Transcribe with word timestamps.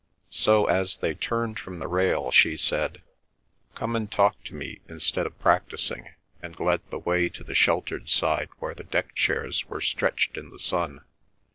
So, 0.31 0.65
as 0.65 0.97
they 0.97 1.13
turned 1.13 1.59
from 1.59 1.77
the 1.77 1.85
rail, 1.87 2.31
she 2.31 2.57
said: 2.57 3.03
"Come 3.75 3.95
and 3.95 4.11
talk 4.11 4.43
to 4.45 4.55
me 4.55 4.79
instead 4.89 5.27
of 5.27 5.37
practising," 5.37 6.09
and 6.41 6.59
led 6.59 6.81
the 6.89 6.97
way 6.97 7.29
to 7.29 7.43
the 7.43 7.53
sheltered 7.53 8.09
side 8.09 8.49
where 8.57 8.73
the 8.73 8.83
deck 8.83 9.13
chairs 9.13 9.69
were 9.69 9.79
stretched 9.79 10.37
in 10.37 10.49
the 10.49 10.57
sun. 10.57 11.01